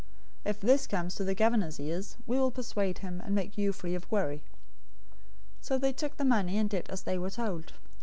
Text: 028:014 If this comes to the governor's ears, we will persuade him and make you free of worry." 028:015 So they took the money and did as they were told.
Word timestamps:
028:014 0.45 0.49
If 0.49 0.59
this 0.61 0.87
comes 0.87 1.13
to 1.13 1.23
the 1.23 1.35
governor's 1.35 1.79
ears, 1.79 2.17
we 2.25 2.39
will 2.39 2.49
persuade 2.49 2.97
him 2.97 3.21
and 3.23 3.35
make 3.35 3.55
you 3.55 3.71
free 3.71 3.93
of 3.93 4.11
worry." 4.11 4.41
028:015 5.59 5.61
So 5.61 5.77
they 5.77 5.93
took 5.93 6.17
the 6.17 6.25
money 6.25 6.57
and 6.57 6.67
did 6.67 6.89
as 6.89 7.03
they 7.03 7.19
were 7.19 7.29
told. 7.29 7.73